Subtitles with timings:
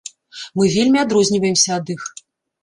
[0.59, 2.01] Мы вельмі адрозніваемся ад іх.